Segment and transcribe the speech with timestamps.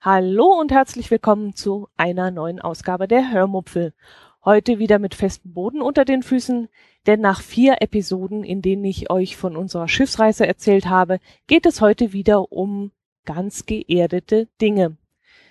[0.00, 3.92] Hallo und herzlich willkommen zu einer neuen Ausgabe der Hörmupfel.
[4.44, 6.68] Heute wieder mit festem Boden unter den Füßen,
[7.06, 11.82] denn nach vier Episoden, in denen ich euch von unserer Schiffsreise erzählt habe, geht es
[11.82, 12.92] heute wieder um
[13.26, 14.96] ganz geerdete Dinge.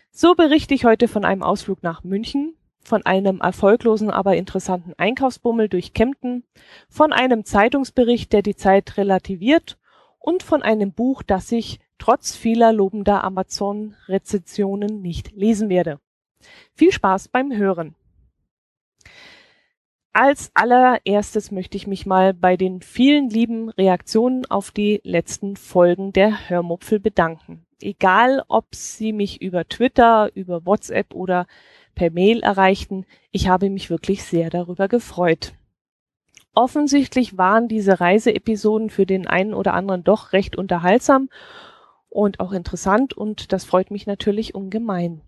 [0.10, 2.57] So berichte ich heute von einem Ausflug nach München,
[2.88, 6.46] von einem erfolglosen, aber interessanten Einkaufsbummel durch Kempten,
[6.90, 9.78] von einem Zeitungsbericht, der die Zeit relativiert
[10.20, 16.00] und von einem Buch, das ich trotz vieler lobender Amazon-Rezensionen nicht lesen werde.
[16.74, 17.94] Viel Spaß beim Hören.
[20.14, 26.14] Als allererstes möchte ich mich mal bei den vielen lieben Reaktionen auf die letzten Folgen
[26.14, 27.66] der Hörmupfel bedanken.
[27.82, 31.46] Egal, ob Sie mich über Twitter, über WhatsApp oder
[31.98, 35.54] per Mail erreichten, ich habe mich wirklich sehr darüber gefreut.
[36.54, 41.30] Offensichtlich waren diese Reiseepisoden für den einen oder anderen doch recht unterhaltsam
[42.08, 45.22] und auch interessant und das freut mich natürlich ungemein.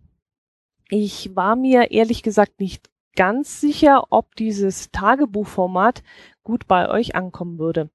[0.89, 6.03] Ich war mir ehrlich gesagt nicht ganz sicher, ob dieses Tagebuchformat
[6.43, 7.89] gut bei euch ankommen würde.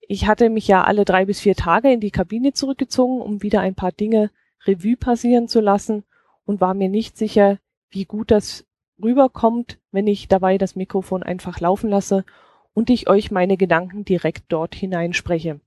[0.00, 3.60] Ich hatte mich ja alle drei bis vier Tage in die Kabine zurückgezogen, um wieder
[3.60, 4.30] ein paar Dinge
[4.66, 6.04] Revue passieren zu lassen
[6.44, 7.58] und war mir nicht sicher,
[7.90, 8.66] wie gut das
[9.02, 12.24] rüberkommt, wenn ich dabei das Mikrofon einfach laufen lasse
[12.74, 15.60] und ich euch meine Gedanken direkt dort hineinspreche.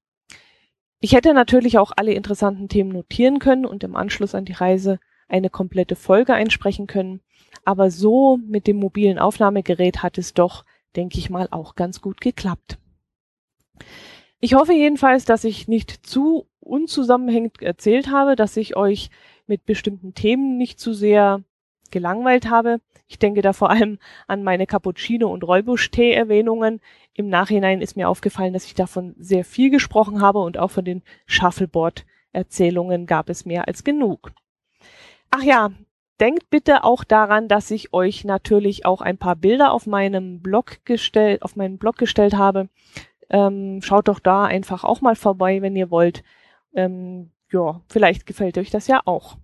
[1.00, 5.00] Ich hätte natürlich auch alle interessanten Themen notieren können und im Anschluss an die Reise
[5.28, 7.22] eine komplette Folge einsprechen können,
[7.66, 12.22] aber so mit dem mobilen Aufnahmegerät hat es doch, denke ich mal, auch ganz gut
[12.22, 12.78] geklappt.
[14.40, 19.10] Ich hoffe jedenfalls, dass ich nicht zu unzusammenhängend erzählt habe, dass ich euch
[19.48, 21.44] mit bestimmten Themen nicht zu sehr
[21.92, 22.80] gelangweilt habe.
[23.08, 26.82] Ich denke da vor allem an meine Cappuccino- und Räubusch-Tee-Erwähnungen.
[27.14, 30.86] Im Nachhinein ist mir aufgefallen, dass ich davon sehr viel gesprochen habe und auch von
[30.86, 34.32] den Shuffleboard-Erzählungen gab es mehr als genug.
[35.30, 35.72] Ach ja,
[36.20, 40.86] denkt bitte auch daran, dass ich euch natürlich auch ein paar Bilder auf meinem Blog
[40.86, 42.70] gestellt, auf meinen Blog gestellt habe.
[43.30, 46.24] Ähm, schaut doch da einfach auch mal vorbei, wenn ihr wollt.
[46.74, 49.38] Ähm, ja, vielleicht gefällt euch das ja auch.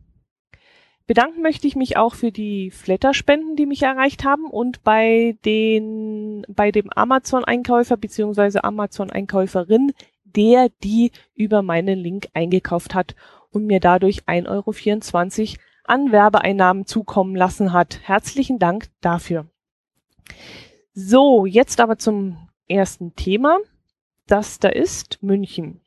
[1.07, 6.45] Bedanken möchte ich mich auch für die Flatterspenden, die mich erreicht haben und bei den,
[6.49, 9.93] bei dem Amazon-Einkäufer beziehungsweise Amazon-Einkäuferin,
[10.25, 13.15] der die über meinen Link eingekauft hat
[13.51, 18.01] und mir dadurch 1,24 Euro an Werbeeinnahmen zukommen lassen hat.
[18.03, 19.47] Herzlichen Dank dafür.
[20.93, 23.59] So, jetzt aber zum ersten Thema.
[24.27, 25.79] Das da ist München.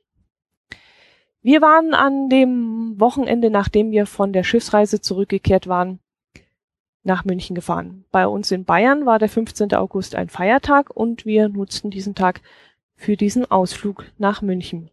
[1.43, 5.99] Wir waren an dem Wochenende, nachdem wir von der Schiffsreise zurückgekehrt waren,
[7.03, 8.05] nach München gefahren.
[8.11, 9.73] Bei uns in Bayern war der 15.
[9.75, 12.43] August ein Feiertag und wir nutzten diesen Tag
[12.95, 14.91] für diesen Ausflug nach München.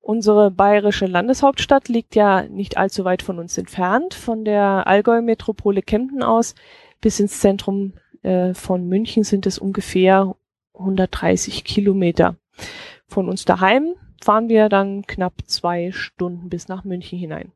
[0.00, 4.14] Unsere bayerische Landeshauptstadt liegt ja nicht allzu weit von uns entfernt.
[4.14, 6.56] Von der Allgäu-Metropole Kempten aus
[7.00, 7.92] bis ins Zentrum
[8.22, 10.34] äh, von München sind es ungefähr
[10.74, 12.34] 130 Kilometer.
[13.06, 13.94] Von uns daheim
[14.24, 17.52] fahren wir dann knapp zwei Stunden bis nach München hinein.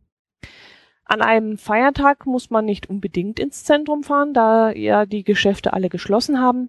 [1.05, 5.89] An einem Feiertag muss man nicht unbedingt ins Zentrum fahren, da ja die Geschäfte alle
[5.89, 6.69] geschlossen haben.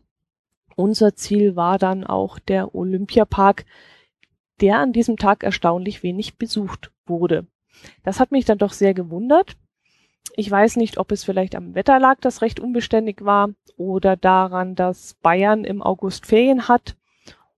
[0.76, 3.66] Unser Ziel war dann auch der Olympiapark,
[4.62, 7.48] der an diesem Tag erstaunlich wenig besucht wurde.
[8.04, 9.58] Das hat mich dann doch sehr gewundert.
[10.36, 14.76] Ich weiß nicht, ob es vielleicht am Wetter lag, das recht unbeständig war, oder daran,
[14.76, 16.96] dass Bayern im August Ferien hat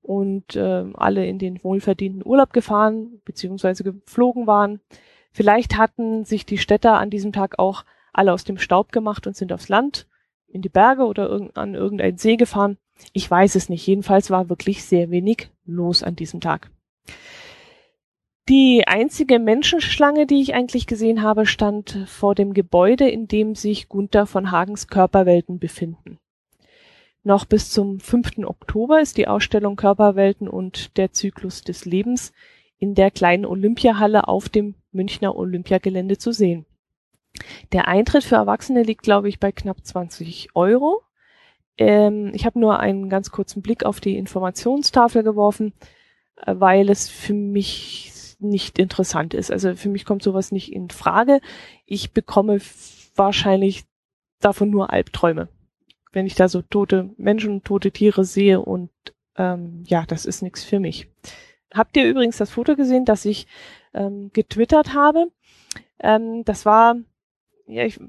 [0.01, 3.83] und äh, alle in den wohlverdienten Urlaub gefahren bzw.
[3.83, 4.79] geflogen waren.
[5.31, 9.35] Vielleicht hatten sich die Städter an diesem Tag auch alle aus dem Staub gemacht und
[9.35, 10.07] sind aufs Land,
[10.47, 12.77] in die Berge oder irg an irgendeinen See gefahren.
[13.13, 13.85] Ich weiß es nicht.
[13.85, 16.71] Jedenfalls war wirklich sehr wenig los an diesem Tag.
[18.49, 23.89] Die einzige Menschenschlange, die ich eigentlich gesehen habe, stand vor dem Gebäude, in dem sich
[23.89, 26.17] Gunther von Hagens Körperwelten befinden.
[27.29, 28.39] Noch bis zum 5.
[28.45, 32.33] Oktober ist die Ausstellung Körperwelten und der Zyklus des Lebens
[32.79, 36.65] in der kleinen Olympiahalle auf dem Münchner Olympiagelände zu sehen.
[37.71, 41.03] Der Eintritt für Erwachsene liegt, glaube ich, bei knapp 20 Euro.
[41.77, 45.73] Ähm, ich habe nur einen ganz kurzen Blick auf die Informationstafel geworfen,
[46.35, 49.51] äh, weil es für mich nicht interessant ist.
[49.51, 51.41] Also für mich kommt sowas nicht in Frage.
[51.85, 52.57] Ich bekomme
[53.15, 53.83] wahrscheinlich
[54.39, 55.47] davon nur Albträume
[56.11, 58.89] wenn ich da so tote Menschen, tote Tiere sehe und
[59.37, 61.07] ähm, ja, das ist nichts für mich.
[61.73, 63.47] Habt ihr übrigens das Foto gesehen, das ich
[63.93, 65.27] ähm, getwittert habe?
[65.99, 66.95] Ähm, das war,
[67.67, 67.99] ja, ich,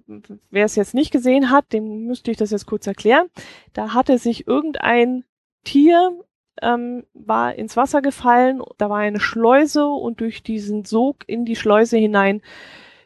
[0.50, 3.29] wer es jetzt nicht gesehen hat, dem müsste ich das jetzt kurz erklären.
[3.75, 5.25] Da hatte sich irgendein
[5.64, 6.25] Tier
[6.62, 11.56] ähm, war ins Wasser gefallen, da war eine Schleuse und durch diesen Sog in die
[11.56, 12.43] Schleuse hinein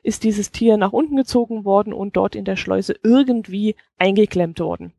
[0.05, 4.93] ist dieses Tier nach unten gezogen worden und dort in der Schleuse irgendwie eingeklemmt worden.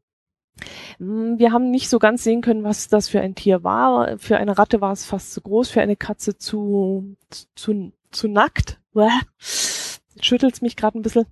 [1.00, 4.18] Mm, wir haben nicht so ganz sehen können, was das für ein Tier war.
[4.18, 7.16] Für eine Ratte war es fast zu groß, für eine Katze zu,
[7.56, 8.80] zu, zu nackt.
[10.20, 11.26] Schüttelt mich gerade ein bisschen.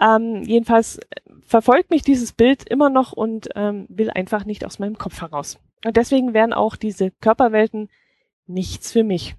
[0.00, 0.98] Ähm, jedenfalls
[1.42, 5.58] verfolgt mich dieses Bild immer noch und ähm, will einfach nicht aus meinem Kopf heraus.
[5.84, 7.90] Und deswegen wären auch diese Körperwelten
[8.46, 9.36] nichts für mich.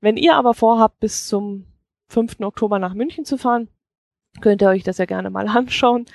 [0.00, 1.64] Wenn ihr aber vorhabt, bis zum
[2.08, 2.40] 5.
[2.40, 3.68] Oktober nach München zu fahren,
[4.40, 6.06] könnt ihr euch das ja gerne mal anschauen.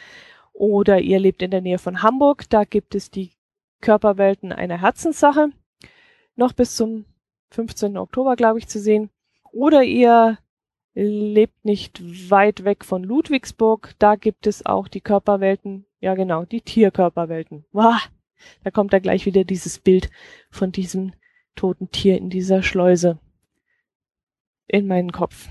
[0.53, 3.31] Oder ihr lebt in der Nähe von Hamburg, da gibt es die
[3.81, 5.49] Körperwelten eine Herzenssache,
[6.35, 7.05] noch bis zum
[7.51, 7.97] 15.
[7.97, 9.09] Oktober, glaube ich, zu sehen.
[9.51, 10.37] Oder ihr
[10.93, 16.61] lebt nicht weit weg von Ludwigsburg, da gibt es auch die Körperwelten, ja genau, die
[16.61, 17.65] Tierkörperwelten.
[17.71, 18.09] Wow,
[18.63, 20.09] da kommt da gleich wieder dieses Bild
[20.49, 21.13] von diesem
[21.55, 23.19] toten Tier in dieser Schleuse
[24.67, 25.49] in meinen Kopf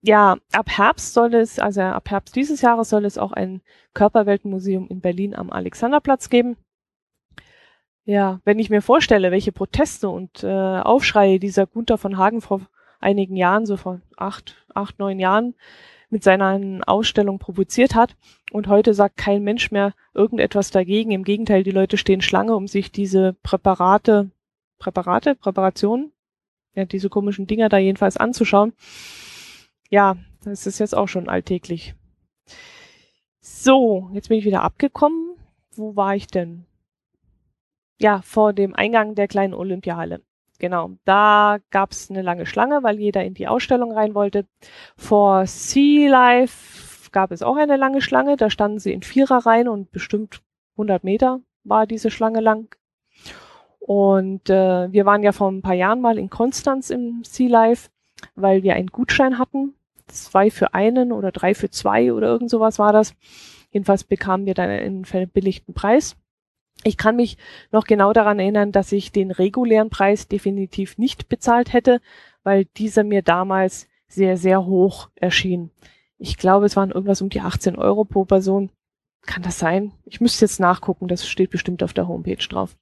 [0.00, 3.62] ja, ab Herbst soll es, also ab Herbst dieses Jahres soll es auch ein
[3.94, 6.56] Körperweltenmuseum in Berlin am Alexanderplatz geben.
[8.04, 12.62] Ja, wenn ich mir vorstelle, welche Proteste und äh, Aufschreie dieser Gunther von Hagen vor
[13.00, 15.54] einigen Jahren, so vor acht, acht, neun Jahren,
[16.10, 18.16] mit seiner Ausstellung provoziert hat.
[18.50, 21.10] Und heute sagt kein Mensch mehr irgendetwas dagegen.
[21.10, 24.30] Im Gegenteil, die Leute stehen Schlange, um sich diese Präparate,
[24.78, 26.12] Präparate, Präparationen,
[26.74, 28.72] ja, diese komischen Dinger da jedenfalls anzuschauen
[29.88, 31.94] ja, das ist jetzt auch schon alltäglich.
[33.40, 35.36] So, jetzt bin ich wieder abgekommen.
[35.74, 36.66] Wo war ich denn?
[38.00, 40.22] Ja, vor dem Eingang der kleinen Olympiahalle.
[40.58, 44.44] Genau, da gab es eine lange Schlange, weil jeder in die Ausstellung rein wollte.
[44.96, 48.36] Vor Sea Life gab es auch eine lange Schlange.
[48.36, 50.42] Da standen sie in Vierer rein und bestimmt
[50.72, 52.74] 100 Meter war diese Schlange lang.
[53.78, 57.90] Und äh, wir waren ja vor ein paar Jahren mal in Konstanz im Sea Life,
[58.34, 59.74] weil wir einen Gutschein hatten
[60.08, 63.14] zwei für einen oder drei für zwei oder irgend sowas war das.
[63.70, 66.16] Jedenfalls bekamen wir dann einen verbilligten Preis.
[66.84, 67.36] Ich kann mich
[67.72, 72.00] noch genau daran erinnern, dass ich den regulären Preis definitiv nicht bezahlt hätte,
[72.44, 75.70] weil dieser mir damals sehr, sehr hoch erschien.
[76.18, 78.70] Ich glaube, es waren irgendwas um die 18 Euro pro Person.
[79.26, 79.92] Kann das sein?
[80.04, 82.76] Ich müsste jetzt nachgucken, das steht bestimmt auf der Homepage drauf.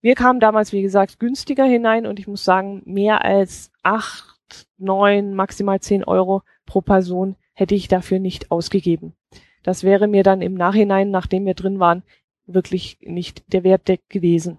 [0.00, 4.39] Wir kamen damals, wie gesagt, günstiger hinein und ich muss sagen, mehr als acht
[4.78, 9.14] neun, maximal zehn Euro pro Person hätte ich dafür nicht ausgegeben.
[9.62, 12.02] Das wäre mir dann im Nachhinein, nachdem wir drin waren,
[12.46, 14.58] wirklich nicht der Wert gewesen.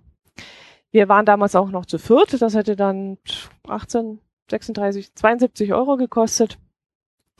[0.91, 2.41] Wir waren damals auch noch zu viert.
[2.41, 3.17] Das hätte dann
[3.67, 6.59] 18, 36, 72 Euro gekostet.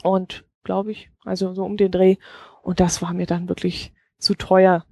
[0.02, 2.16] Und glaube ich, also so um den Dreh.
[2.62, 4.84] Und das war mir dann wirklich zu teuer.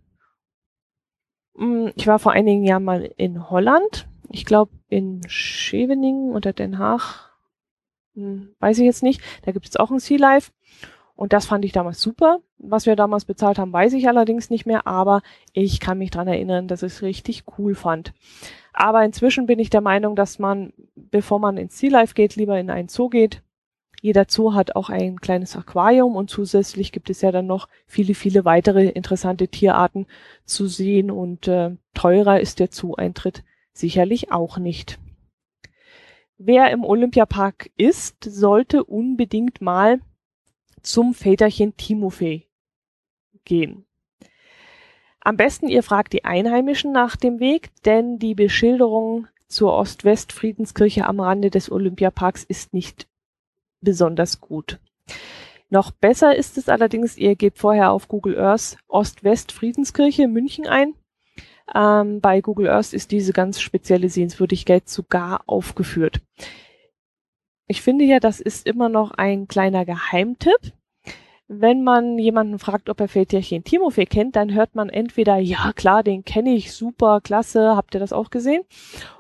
[1.55, 4.09] Mm, ich war vor einigen Jahren mal in Holland.
[4.29, 7.30] Ich glaube in Scheveningen oder Den Haag
[8.15, 9.21] hm, weiß ich jetzt nicht.
[9.43, 10.53] Da gibt es auch ein Sea Life.
[11.17, 12.41] Und das fand ich damals super.
[12.57, 15.21] Was wir damals bezahlt haben, weiß ich allerdings nicht mehr, aber
[15.53, 18.15] ich kann mich dran erinnern, dass ich es richtig cool fand.
[18.73, 22.59] Aber inzwischen bin ich der Meinung, dass man, bevor man ins Sea Life geht, lieber
[22.59, 23.43] in einen Zoo geht.
[24.01, 28.15] Jeder Zoo hat auch ein kleines Aquarium und zusätzlich gibt es ja dann noch viele,
[28.15, 30.07] viele weitere interessante Tierarten
[30.47, 34.99] zu sehen und äh, teurer ist der Zoo-Eintritt sicherlich auch nicht
[36.43, 40.01] wer im Olympiapark ist, sollte unbedingt mal
[40.83, 42.47] zum Väterchen Timofey
[43.45, 43.85] gehen.
[45.21, 51.21] Am besten ihr fragt die Einheimischen nach dem Weg, denn die Beschilderung zur Ost-West-Friedenskirche am
[51.21, 53.07] Rande des Olympiaparks ist nicht
[53.83, 54.81] besonders gut.
[55.69, 60.95] Noch besser ist es allerdings, ihr gebt vorher auf Google Earth Ost-West-Friedenskirche München ein
[61.75, 66.21] ähm, bei Google Earth ist diese ganz spezielle Sehenswürdigkeit sogar aufgeführt.
[67.67, 70.73] Ich finde ja, das ist immer noch ein kleiner Geheimtipp.
[71.47, 76.03] Wenn man jemanden fragt, ob er Väterchen Timofey kennt, dann hört man entweder, ja klar,
[76.03, 78.63] den kenne ich, super, klasse, habt ihr das auch gesehen?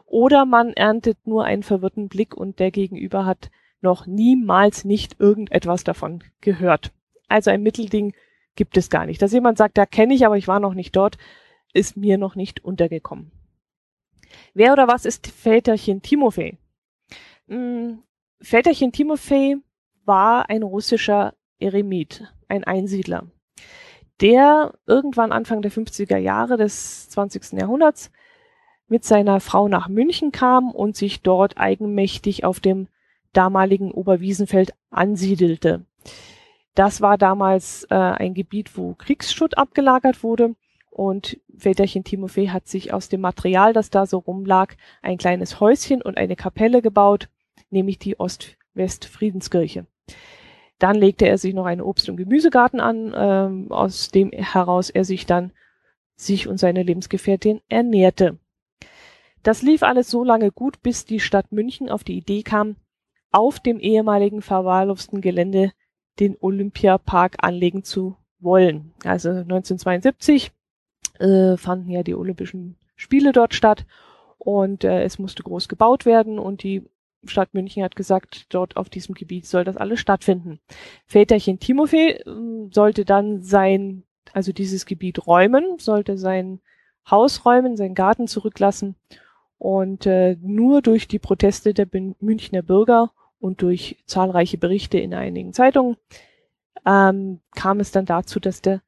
[0.06, 5.84] Oder man erntet nur einen verwirrten Blick und der Gegenüber hat noch niemals nicht irgendetwas
[5.84, 6.92] davon gehört.
[7.28, 8.14] Also ein Mittelding
[8.56, 9.22] gibt es gar nicht.
[9.22, 11.16] Dass jemand sagt, da kenne ich, aber ich war noch nicht dort,
[11.72, 13.32] ist mir noch nicht untergekommen.
[14.54, 16.58] Wer oder was ist Väterchen Timofei?
[17.48, 18.02] Hm,
[18.40, 19.56] Väterchen Timofei
[20.04, 23.26] war ein russischer Eremit, ein Einsiedler,
[24.20, 27.52] der irgendwann Anfang der 50er Jahre des 20.
[27.52, 28.10] Jahrhunderts
[28.88, 32.88] mit seiner Frau nach München kam und sich dort eigenmächtig auf dem
[33.32, 35.84] damaligen Oberwiesenfeld ansiedelte.
[36.74, 40.56] Das war damals äh, ein Gebiet, wo Kriegsschutt abgelagert wurde
[40.90, 46.02] Und Väterchen Timofei hat sich aus dem Material, das da so rumlag, ein kleines Häuschen
[46.02, 47.28] und eine Kapelle gebaut,
[47.70, 49.86] nämlich die Ost-West-Friedenskirche.
[50.78, 55.04] Dann legte er sich noch einen Obst- und Gemüsegarten an, ähm, aus dem heraus er
[55.04, 55.52] sich dann
[56.16, 58.38] sich und seine Lebensgefährtin ernährte.
[59.42, 62.76] Das lief alles so lange gut, bis die Stadt München auf die Idee kam,
[63.30, 65.72] auf dem ehemaligen verwahrlosten Gelände
[66.18, 68.92] den Olympiapark anlegen zu wollen.
[69.04, 70.52] Also 1972
[71.20, 73.86] äh, fanden ja die Olympischen Spiele dort statt
[74.38, 76.82] und äh, es musste groß gebaut werden und die
[77.24, 80.60] Stadt München hat gesagt, dort auf diesem Gebiet soll das alles stattfinden.
[81.06, 82.24] Väterchen Timofey äh,
[82.72, 86.60] sollte dann sein, also dieses Gebiet räumen, sollte sein
[87.10, 88.96] Haus räumen, seinen Garten zurücklassen
[89.58, 91.86] und äh, nur durch die Proteste der
[92.20, 95.96] Münchner Bürger und durch zahlreiche Berichte in einigen Zeitungen
[96.86, 98.80] ähm, kam es dann dazu, dass der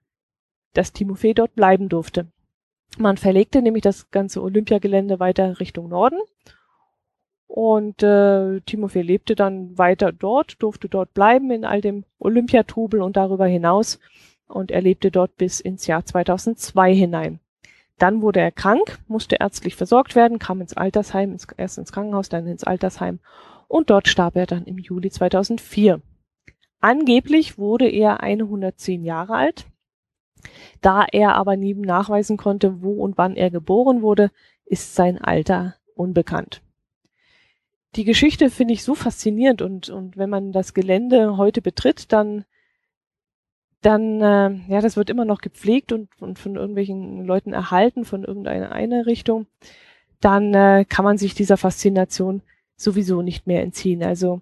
[0.74, 2.26] dass Timofey dort bleiben durfte.
[2.98, 6.18] Man verlegte nämlich das ganze Olympiagelände weiter Richtung Norden
[7.46, 13.16] und äh, Timofey lebte dann weiter dort, durfte dort bleiben in all dem Olympiatrubel und
[13.16, 13.98] darüber hinaus
[14.46, 17.40] und er lebte dort bis ins Jahr 2002 hinein.
[17.98, 22.28] Dann wurde er krank, musste ärztlich versorgt werden, kam ins Altersheim, ins, erst ins Krankenhaus,
[22.28, 23.20] dann ins Altersheim
[23.68, 26.00] und dort starb er dann im Juli 2004.
[26.80, 29.66] Angeblich wurde er 110 Jahre alt
[30.80, 34.30] da er aber nie nachweisen konnte, wo und wann er geboren wurde,
[34.64, 36.62] ist sein Alter unbekannt.
[37.94, 42.44] Die Geschichte finde ich so faszinierend und, und wenn man das Gelände heute betritt, dann,
[43.82, 48.24] dann, äh, ja, das wird immer noch gepflegt und, und von irgendwelchen Leuten erhalten, von
[48.24, 49.46] irgendeiner Einrichtung,
[50.20, 52.40] dann äh, kann man sich dieser Faszination
[52.76, 54.02] sowieso nicht mehr entziehen.
[54.02, 54.40] Also,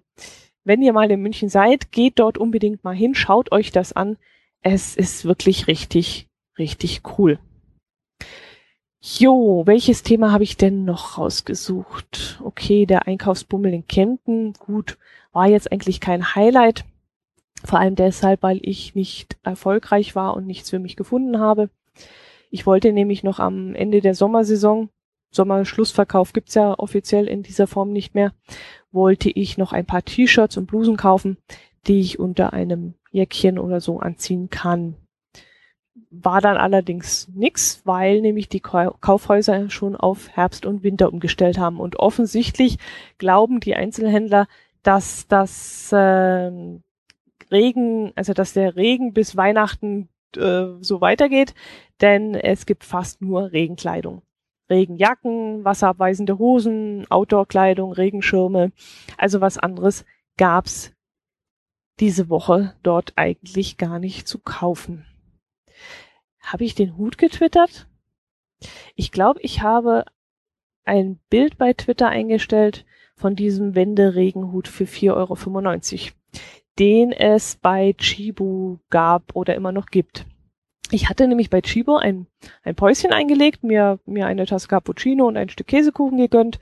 [0.63, 4.17] wenn ihr mal in München seid, geht dort unbedingt mal hin, schaut euch das an
[4.61, 6.27] es ist wirklich richtig,
[6.57, 7.39] richtig cool.
[9.03, 12.39] Jo, welches Thema habe ich denn noch rausgesucht?
[12.43, 14.53] Okay, der Einkaufsbummel in Kempten.
[14.53, 14.99] Gut,
[15.31, 16.85] war jetzt eigentlich kein Highlight.
[17.63, 21.69] Vor allem deshalb, weil ich nicht erfolgreich war und nichts für mich gefunden habe.
[22.51, 24.89] Ich wollte nämlich noch am Ende der Sommersaison,
[25.31, 28.33] Sommerschlussverkauf gibt's ja offiziell in dieser Form nicht mehr,
[28.91, 31.37] wollte ich noch ein paar T-Shirts und Blusen kaufen,
[31.87, 34.95] die ich unter einem Jäckchen oder so anziehen kann.
[36.09, 41.79] War dann allerdings nix, weil nämlich die Kaufhäuser schon auf Herbst und Winter umgestellt haben.
[41.79, 42.77] Und offensichtlich
[43.17, 44.47] glauben die Einzelhändler,
[44.83, 46.51] dass das äh,
[47.51, 51.53] Regen, also dass der Regen bis Weihnachten äh, so weitergeht,
[51.99, 54.21] denn es gibt fast nur Regenkleidung.
[54.69, 58.71] Regenjacken, wasserabweisende Hosen, Outdoorkleidung, Regenschirme.
[59.17, 60.05] Also was anderes
[60.37, 60.93] gab's
[61.99, 65.05] diese Woche dort eigentlich gar nicht zu kaufen.
[66.39, 67.87] Habe ich den Hut getwittert?
[68.95, 70.05] Ich glaube, ich habe
[70.83, 76.13] ein Bild bei Twitter eingestellt von diesem Wenderegenhut für 4,95 Euro,
[76.79, 80.25] den es bei Chibo gab oder immer noch gibt.
[80.89, 82.27] Ich hatte nämlich bei Chibo ein,
[82.63, 86.59] ein Päuschen eingelegt, mir, mir eine Tasse Cappuccino und ein Stück Käsekuchen gegönnt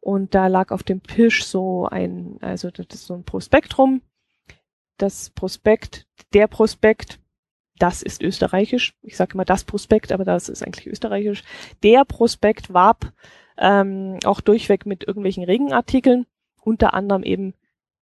[0.00, 4.00] und da lag auf dem Tisch so ein, also das ist so ein Prospektrum
[4.98, 7.20] das Prospekt, der Prospekt,
[7.78, 8.94] das ist österreichisch.
[9.02, 11.42] Ich sage immer das Prospekt, aber das ist eigentlich österreichisch.
[11.82, 13.12] Der Prospekt warb
[13.58, 16.26] ähm, auch durchweg mit irgendwelchen Regenartikeln,
[16.62, 17.54] unter anderem eben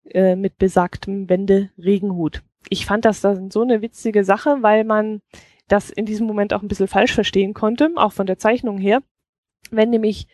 [0.06, 2.44] äh, mit besagtem Wende-Regenhut.
[2.70, 5.22] Ich fand das dann so eine witzige Sache, weil man
[5.68, 9.02] das in diesem Moment auch ein bisschen falsch verstehen konnte, auch von der Zeichnung her.
[9.72, 10.28] Wenn nämlich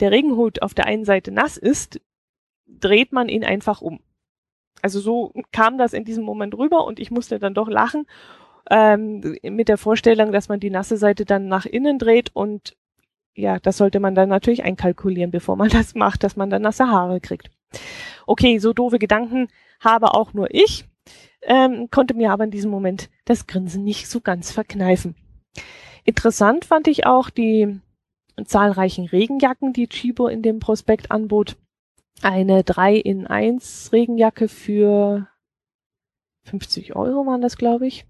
[0.00, 2.00] der Regenhut auf der einen Seite nass ist,
[2.66, 4.00] dreht man ihn einfach um.
[4.82, 8.06] Also so kam das in diesem Moment rüber und ich musste dann doch lachen
[8.70, 12.76] ähm, mit der Vorstellung, dass man die nasse Seite dann nach innen dreht und
[13.34, 16.88] ja, das sollte man dann natürlich einkalkulieren, bevor man das macht, dass man dann nasse
[16.88, 17.50] Haare kriegt.
[18.26, 19.48] Okay, so doofe Gedanken
[19.80, 20.84] habe auch nur ich,
[21.42, 25.14] ähm, konnte mir aber in diesem Moment das Grinsen nicht so ganz verkneifen.
[26.04, 27.80] Interessant fand ich auch die
[28.44, 31.56] zahlreichen Regenjacken, die Chibo in dem Prospekt anbot
[32.22, 35.28] eine 3 in 1 Regenjacke für
[36.44, 38.06] 50 Euro waren das, glaube ich.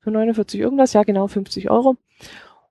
[0.00, 1.96] Für 49 irgendwas, ja genau, 50 Euro.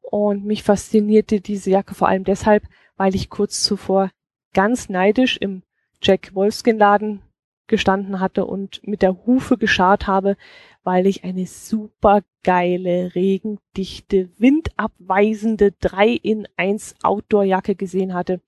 [0.01, 2.63] Und mich faszinierte diese Jacke vor allem deshalb,
[2.98, 4.12] weil ich kurz zuvor
[4.53, 5.63] ganz neidisch im
[6.01, 7.22] Jack Wolfskin Laden
[7.68, 10.36] gestanden hatte und mit der Hufe geschart habe,
[10.84, 18.41] weil ich eine super geile, regendichte, windabweisende 3 in 1 Outdoor-Jacke gesehen hatte,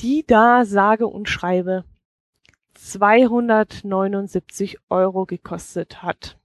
[0.00, 1.84] die da sage und schreibe
[2.74, 6.36] 279 Euro gekostet hat.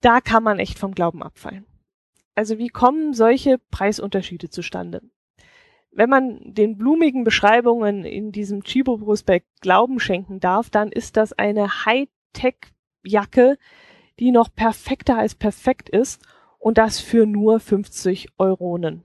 [0.00, 1.66] Da kann man echt vom Glauben abfallen.
[2.34, 5.02] Also wie kommen solche Preisunterschiede zustande?
[5.90, 11.84] Wenn man den blumigen Beschreibungen in diesem Chibo-Prospekt Glauben schenken darf, dann ist das eine
[11.84, 13.58] Hightech-Jacke,
[14.20, 16.22] die noch perfekter als perfekt ist
[16.58, 19.02] und das für nur 50 Euronen.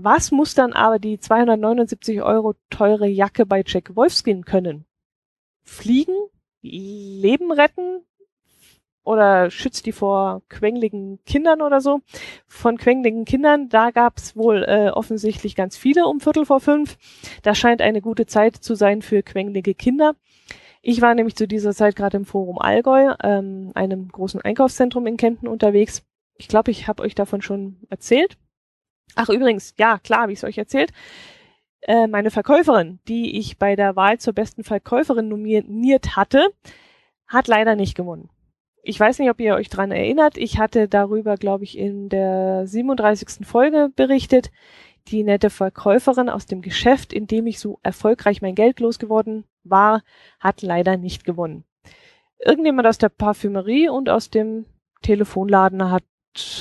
[0.00, 4.86] Was muss dann aber die 279 Euro teure Jacke bei Jack Wolfskin können?
[5.64, 6.14] Fliegen?
[6.62, 8.04] Leben retten?
[9.02, 12.00] Oder schützt die vor quengligen Kindern oder so?
[12.46, 16.96] Von quengligen Kindern, da gab's wohl äh, offensichtlich ganz viele um Viertel vor fünf.
[17.42, 20.14] Das scheint eine gute Zeit zu sein für quenglige Kinder.
[20.80, 25.16] Ich war nämlich zu dieser Zeit gerade im Forum Allgäu, ähm, einem großen Einkaufszentrum in
[25.16, 26.04] Kempten unterwegs.
[26.36, 28.38] Ich glaube, ich habe euch davon schon erzählt.
[29.14, 30.92] Ach übrigens, ja klar, habe ich es euch erzählt.
[31.82, 36.48] Äh, meine Verkäuferin, die ich bei der Wahl zur besten Verkäuferin nominiert hatte,
[37.26, 38.30] hat leider nicht gewonnen.
[38.82, 40.38] Ich weiß nicht, ob ihr euch dran erinnert.
[40.38, 43.46] Ich hatte darüber, glaube ich, in der 37.
[43.46, 44.50] Folge berichtet.
[45.08, 50.02] Die nette Verkäuferin aus dem Geschäft, in dem ich so erfolgreich mein Geld losgeworden war,
[50.40, 51.64] hat leider nicht gewonnen.
[52.38, 54.66] Irgendjemand aus der Parfümerie und aus dem
[55.02, 56.04] Telefonladen hat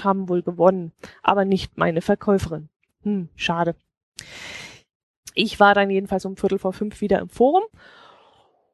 [0.04, 0.92] haben wohl gewonnen,
[1.24, 2.70] aber nicht meine Verkäuferin.
[3.04, 3.76] Hm, schade.
[5.34, 7.64] Ich war dann jedenfalls um Viertel vor fünf wieder im Forum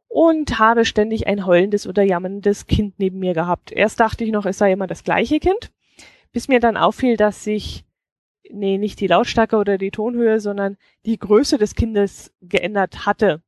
[0.08, 3.72] und habe ständig ein heulendes oder jammerndes Kind neben mir gehabt.
[3.72, 5.72] Erst dachte ich noch, es sei immer das gleiche Kind,
[6.32, 7.84] bis mir dann auffiel, dass sich,
[8.50, 13.42] nee, nicht die Lautstärke oder die Tonhöhe, sondern die Größe des Kindes geändert hatte.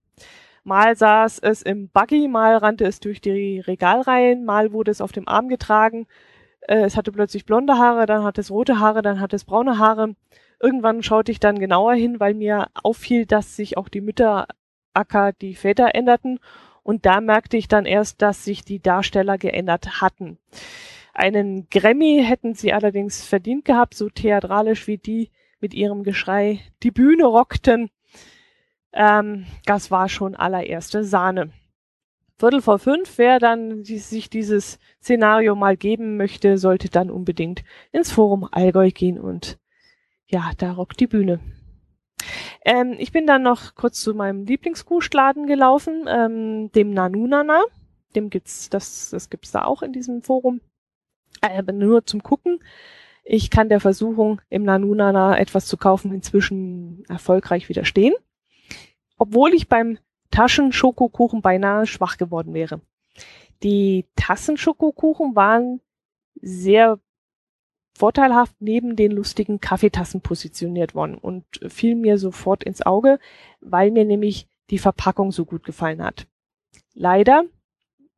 [0.64, 5.12] Mal saß es im Buggy, mal rannte es durch die Regalreihen, mal wurde es auf
[5.12, 6.08] dem Arm getragen,
[6.68, 9.78] äh, es hatte plötzlich blonde Haare, dann hatte es rote Haare, dann hatte es braune
[9.78, 10.16] Haare.
[10.60, 14.48] Irgendwann schaute ich dann genauer hin, weil mir auffiel, dass sich auch die Mütter
[14.94, 16.40] Acker die Väter änderten.
[16.84, 20.38] Und da merkte ich dann erst, dass sich die Darsteller geändert hatten.
[21.14, 26.92] Einen Grammy hätten sie allerdings verdient gehabt, so theatralisch wie die mit ihrem Geschrei die
[26.92, 27.90] Bühne rockten.
[28.94, 31.52] Ähm, das war schon allererste Sahne.
[32.38, 37.64] Viertel vor fünf, wer dann die, sich dieses Szenario mal geben möchte, sollte dann unbedingt
[37.92, 39.58] ins Forum Allgäu gehen und
[40.28, 41.40] ja, da rockt die Bühne.
[42.66, 47.64] Ähm, ich bin dann noch kurz zu meinem Lieblingskuhstladen gelaufen, ähm, dem Nanunana.
[48.16, 50.62] Dem gibt's, das, das gibt's da auch in diesem Forum.
[51.42, 52.60] Äh, aber nur zum Gucken.
[53.24, 58.14] Ich kann der Versuchung, im Nanunana etwas zu kaufen, inzwischen erfolgreich widerstehen.
[59.18, 60.00] Obwohl ich beim
[60.32, 62.82] Taschenschokokuchen beinahe schwach geworden wäre.
[63.64, 65.82] Die Tassenschokokuchen waren
[66.42, 67.00] sehr
[67.98, 73.20] vorteilhaft neben den lustigen Kaffeetassen positioniert worden und fiel mir sofort ins Auge,
[73.62, 76.28] weil mir nämlich die Verpackung so gut gefallen hat.
[76.94, 77.46] Leider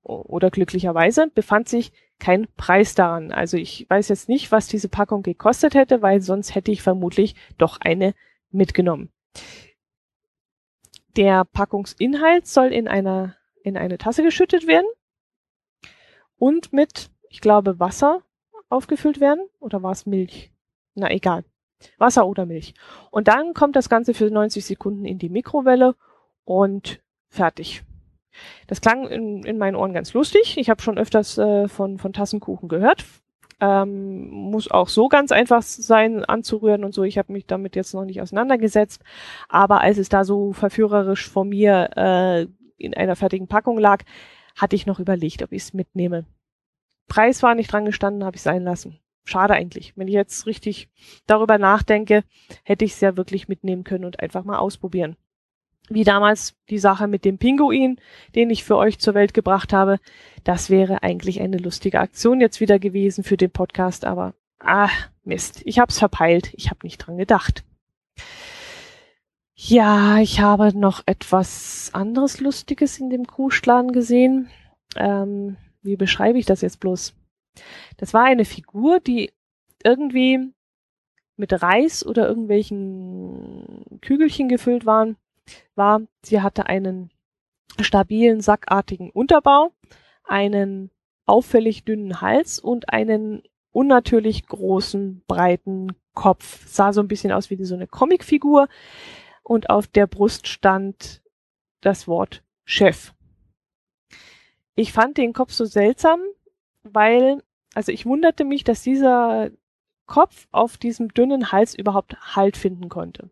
[0.01, 3.31] oder glücklicherweise befand sich kein Preis daran.
[3.31, 7.35] Also ich weiß jetzt nicht, was diese Packung gekostet hätte, weil sonst hätte ich vermutlich
[7.57, 8.13] doch eine
[8.49, 9.09] mitgenommen.
[11.17, 14.85] Der Packungsinhalt soll in einer, in eine Tasse geschüttet werden
[16.37, 18.21] und mit, ich glaube, Wasser
[18.69, 19.47] aufgefüllt werden.
[19.59, 20.51] Oder war es Milch?
[20.93, 21.43] Na, egal.
[21.97, 22.75] Wasser oder Milch.
[23.09, 25.95] Und dann kommt das Ganze für 90 Sekunden in die Mikrowelle
[26.45, 27.83] und fertig.
[28.67, 30.57] Das klang in, in meinen Ohren ganz lustig.
[30.57, 33.05] Ich habe schon öfters äh, von, von Tassenkuchen gehört.
[33.59, 37.03] Ähm, muss auch so ganz einfach sein anzurühren und so.
[37.03, 39.01] Ich habe mich damit jetzt noch nicht auseinandergesetzt.
[39.49, 44.03] Aber als es da so verführerisch vor mir äh, in einer fertigen Packung lag,
[44.55, 46.25] hatte ich noch überlegt, ob ich es mitnehme.
[47.07, 48.99] Preis war nicht dran gestanden, habe ich sein lassen.
[49.23, 49.93] Schade eigentlich.
[49.95, 50.89] Wenn ich jetzt richtig
[51.25, 52.23] darüber nachdenke,
[52.63, 55.17] hätte ich es ja wirklich mitnehmen können und einfach mal ausprobieren
[55.89, 57.99] wie damals die Sache mit dem Pinguin,
[58.35, 59.99] den ich für euch zur Welt gebracht habe.
[60.43, 64.89] Das wäre eigentlich eine lustige Aktion jetzt wieder gewesen für den Podcast, aber ah,
[65.23, 67.63] Mist, ich hab's verpeilt, ich habe nicht dran gedacht.
[69.55, 74.49] Ja, ich habe noch etwas anderes Lustiges in dem Kuhschladen gesehen.
[74.95, 77.15] Ähm, wie beschreibe ich das jetzt bloß?
[77.97, 79.31] Das war eine Figur, die
[79.83, 80.53] irgendwie
[81.37, 85.17] mit Reis oder irgendwelchen Kügelchen gefüllt waren
[85.75, 87.11] war, sie hatte einen
[87.79, 89.71] stabilen, sackartigen Unterbau,
[90.23, 90.91] einen
[91.25, 96.67] auffällig dünnen Hals und einen unnatürlich großen, breiten Kopf.
[96.67, 98.67] Sah so ein bisschen aus wie so eine Comicfigur
[99.43, 101.21] und auf der Brust stand
[101.81, 103.13] das Wort Chef.
[104.75, 106.19] Ich fand den Kopf so seltsam,
[106.83, 109.51] weil, also ich wunderte mich, dass dieser
[110.05, 113.29] Kopf auf diesem dünnen Hals überhaupt Halt finden konnte.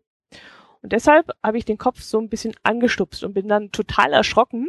[0.82, 4.68] Und deshalb habe ich den Kopf so ein bisschen angestupst und bin dann total erschrocken,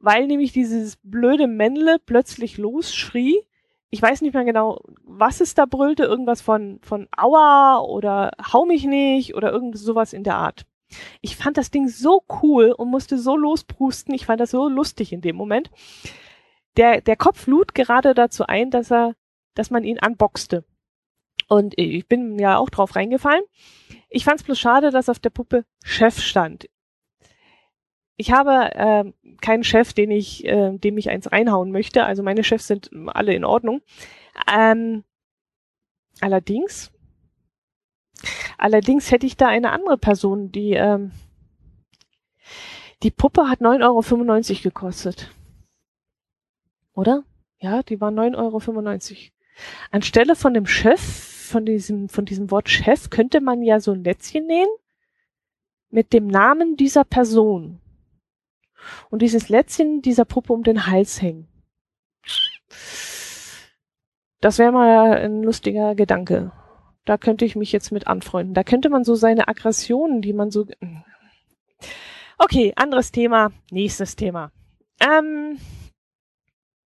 [0.00, 3.42] weil nämlich dieses blöde Männle plötzlich losschrie,
[3.90, 8.66] ich weiß nicht mehr genau, was es da brüllte, irgendwas von, von Aua oder Hau
[8.66, 10.66] mich nicht oder irgend sowas in der Art.
[11.20, 14.14] Ich fand das Ding so cool und musste so losprusten.
[14.14, 15.70] Ich fand das so lustig in dem Moment.
[16.76, 19.14] Der, der Kopf lud gerade dazu ein, dass er,
[19.54, 20.64] dass man ihn unboxte.
[21.48, 23.42] Und ich bin ja auch drauf reingefallen.
[24.08, 26.68] Ich fand es bloß schade, dass auf der Puppe Chef stand.
[28.16, 32.04] Ich habe äh, keinen Chef, den ich, äh, dem ich eins reinhauen möchte.
[32.04, 33.80] Also meine Chefs sind alle in Ordnung.
[34.50, 35.04] Ähm,
[36.20, 36.90] allerdings,
[38.56, 41.12] allerdings hätte ich da eine andere Person, die ähm,
[43.02, 45.30] die Puppe hat 9,95 Euro gekostet.
[46.94, 47.22] Oder?
[47.60, 49.30] Ja, die war 9,95 Euro.
[49.90, 54.04] Anstelle von dem Chef von diesem, von diesem Wort Chef könnte man ja so ein
[54.04, 54.68] Lätzchen nähen
[55.90, 57.80] mit dem Namen dieser Person.
[59.10, 61.48] Und dieses Lätzchen dieser Puppe um den Hals hängen.
[64.40, 66.52] Das wäre mal ein lustiger Gedanke.
[67.04, 68.54] Da könnte ich mich jetzt mit anfreunden.
[68.54, 70.66] Da könnte man so seine Aggressionen, die man so.
[72.38, 74.52] Okay, anderes Thema, nächstes Thema.
[75.00, 75.58] Ähm,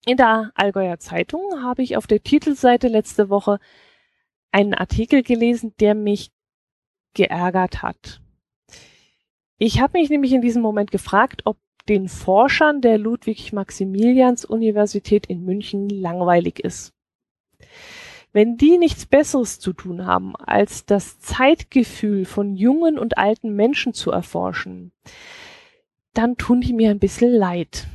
[0.06, 3.60] in der Allgäuer Zeitung habe ich auf der Titelseite letzte Woche
[4.52, 6.32] einen Artikel gelesen, der mich
[7.14, 8.20] geärgert hat.
[9.58, 11.56] Ich habe mich nämlich in diesem Moment gefragt, ob
[11.88, 16.92] den Forschern der Ludwig-Maximilians-Universität in München langweilig ist.
[18.34, 23.94] Wenn die nichts Besseres zu tun haben, als das Zeitgefühl von jungen und alten Menschen
[23.94, 24.94] zu erforschen,
[26.14, 27.88] dann tun die mir ein bisschen leid.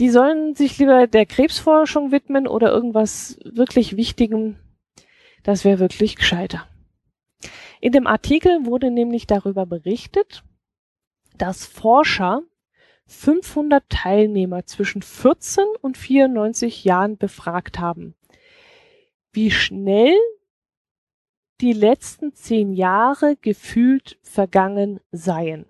[0.00, 4.56] Die sollen sich lieber der Krebsforschung widmen oder irgendwas wirklich Wichtigem.
[5.42, 6.66] Das wäre wirklich gescheiter.
[7.82, 10.42] In dem Artikel wurde nämlich darüber berichtet,
[11.36, 12.42] dass Forscher
[13.08, 18.14] 500 Teilnehmer zwischen 14 und 94 Jahren befragt haben,
[19.32, 20.16] wie schnell
[21.60, 25.66] die letzten zehn Jahre gefühlt vergangen seien.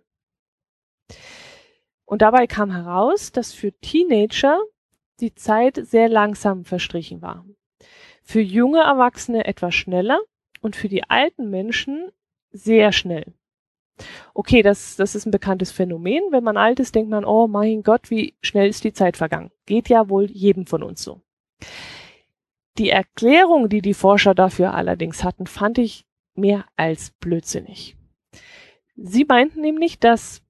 [2.10, 4.58] Und dabei kam heraus, dass für Teenager
[5.20, 7.44] die Zeit sehr langsam verstrichen war.
[8.24, 10.18] Für junge Erwachsene etwas schneller
[10.60, 12.10] und für die alten Menschen
[12.50, 13.32] sehr schnell.
[14.34, 16.24] Okay, das, das ist ein bekanntes Phänomen.
[16.32, 19.52] Wenn man alt ist, denkt man, oh mein Gott, wie schnell ist die Zeit vergangen.
[19.64, 21.20] Geht ja wohl jedem von uns so.
[22.76, 27.94] Die Erklärung, die die Forscher dafür allerdings hatten, fand ich mehr als blödsinnig.
[28.96, 30.42] Sie meinten nämlich, dass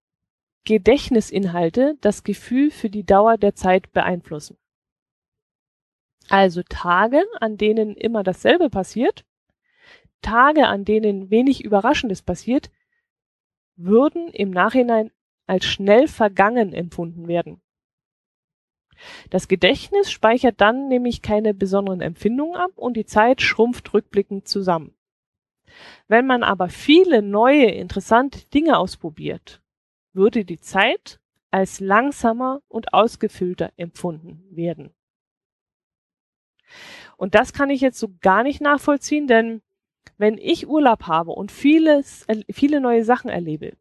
[0.64, 4.58] Gedächtnisinhalte das Gefühl für die Dauer der Zeit beeinflussen.
[6.28, 9.24] Also Tage, an denen immer dasselbe passiert,
[10.22, 12.70] Tage, an denen wenig Überraschendes passiert,
[13.76, 15.10] würden im Nachhinein
[15.46, 17.62] als schnell vergangen empfunden werden.
[19.30, 24.94] Das Gedächtnis speichert dann nämlich keine besonderen Empfindungen ab und die Zeit schrumpft rückblickend zusammen.
[26.06, 29.62] Wenn man aber viele neue, interessante Dinge ausprobiert
[30.12, 31.20] würde die Zeit
[31.50, 34.94] als langsamer und ausgefüllter empfunden werden.
[37.16, 39.62] Und das kann ich jetzt so gar nicht nachvollziehen, denn
[40.16, 43.72] wenn ich Urlaub habe und vieles, viele neue Sachen erlebe,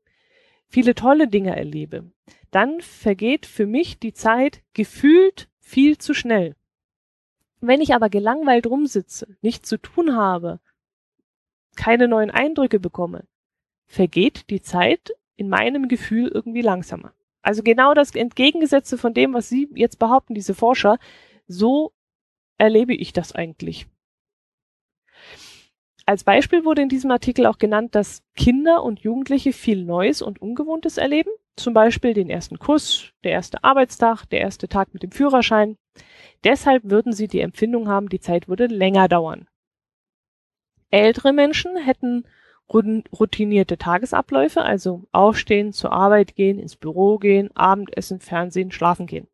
[0.67, 2.11] viele tolle Dinge erlebe,
[2.51, 6.55] dann vergeht für mich die Zeit gefühlt viel zu schnell.
[7.61, 10.59] Wenn ich aber gelangweilt rumsitze, nichts zu tun habe,
[11.75, 13.25] keine neuen Eindrücke bekomme,
[13.85, 17.13] vergeht die Zeit in meinem Gefühl irgendwie langsamer.
[17.41, 20.97] Also genau das Entgegengesetzte von dem, was Sie jetzt behaupten, diese Forscher,
[21.47, 21.93] so
[22.57, 23.87] erlebe ich das eigentlich.
[26.05, 30.41] Als Beispiel wurde in diesem Artikel auch genannt, dass Kinder und Jugendliche viel Neues und
[30.41, 35.11] Ungewohntes erleben, zum Beispiel den ersten Kuss, der erste Arbeitstag, der erste Tag mit dem
[35.11, 35.77] Führerschein.
[36.43, 39.47] Deshalb würden sie die Empfindung haben, die Zeit würde länger dauern.
[40.89, 42.25] Ältere Menschen hätten
[42.73, 49.27] routinierte Tagesabläufe, also aufstehen, zur Arbeit gehen, ins Büro gehen, Abendessen, Fernsehen, schlafen gehen.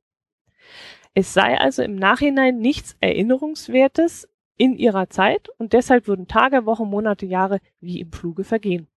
[1.13, 6.89] Es sei also im Nachhinein nichts Erinnerungswertes in ihrer Zeit und deshalb würden Tage, Wochen,
[6.89, 8.87] Monate, Jahre wie im Fluge vergehen.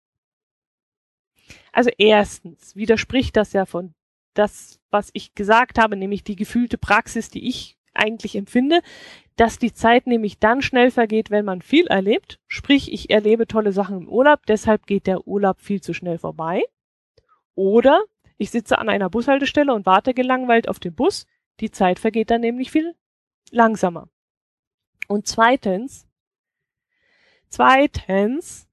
[1.72, 3.94] Also erstens widerspricht das ja von
[4.34, 8.80] das, was ich gesagt habe, nämlich die gefühlte Praxis, die ich eigentlich empfinde,
[9.38, 12.40] dass die Zeit nämlich dann schnell vergeht, wenn man viel erlebt.
[12.48, 16.64] Sprich, ich erlebe tolle Sachen im Urlaub, deshalb geht der Urlaub viel zu schnell vorbei.
[17.54, 18.02] Oder
[18.36, 21.24] ich sitze an einer Bushaltestelle und warte gelangweilt auf den Bus.
[21.60, 22.96] Die Zeit vergeht dann nämlich viel
[23.52, 24.08] langsamer.
[25.06, 26.08] Und zweitens,
[27.48, 28.68] zweitens,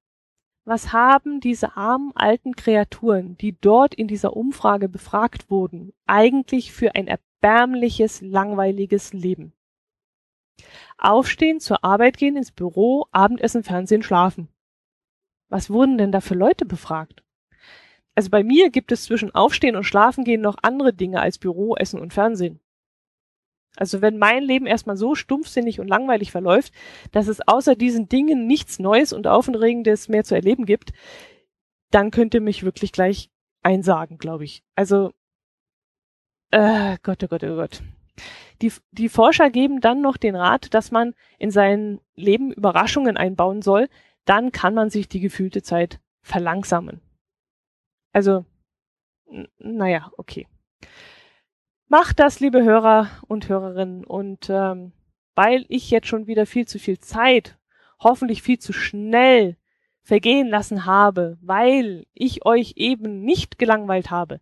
[0.64, 6.96] was haben diese armen alten Kreaturen, die dort in dieser Umfrage befragt wurden, eigentlich für
[6.96, 9.55] ein erbärmliches, langweiliges Leben.
[10.98, 14.48] Aufstehen, zur Arbeit gehen, ins Büro, Abendessen, Fernsehen, schlafen.
[15.50, 17.24] Was wurden denn da für Leute befragt?
[18.16, 21.76] Also bei mir gibt es zwischen Aufstehen und Schlafen gehen noch andere Dinge als Büro,
[21.76, 22.62] Essen und Fernsehen.
[23.76, 26.74] Also wenn mein Leben erstmal so stumpfsinnig und langweilig verläuft,
[27.12, 30.94] dass es außer diesen Dingen nichts Neues und Aufregendes mehr zu erleben gibt,
[31.92, 33.30] dann könnt ihr mich wirklich gleich
[33.64, 34.64] einsagen, glaube ich.
[34.76, 35.12] Also,
[36.52, 37.82] äh, Gott, oh Gott, oh Gott.
[38.62, 43.62] Die, die Forscher geben dann noch den Rat, dass man in sein Leben Überraschungen einbauen
[43.62, 43.90] soll,
[44.26, 47.02] dann kann man sich die gefühlte Zeit verlangsamen.
[48.12, 48.46] Also,
[49.58, 50.48] naja, okay.
[51.88, 54.06] Macht das, liebe Hörer und Hörerinnen.
[54.06, 54.94] Und ähm,
[55.36, 57.58] weil ich jetzt schon wieder viel zu viel Zeit,
[58.00, 59.58] hoffentlich viel zu schnell
[60.02, 64.40] vergehen lassen habe, weil ich euch eben nicht gelangweilt habe,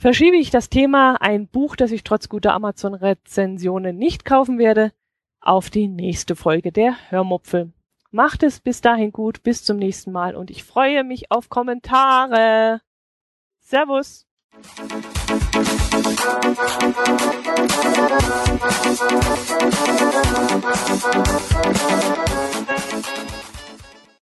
[0.00, 4.92] verschiebe ich das Thema ein Buch, das ich trotz guter Amazon-Rezensionen nicht kaufen werde,
[5.40, 7.72] auf die nächste Folge der Hörmupfel.
[8.10, 12.80] Macht es bis dahin gut, bis zum nächsten Mal und ich freue mich auf Kommentare.
[13.60, 14.26] Servus.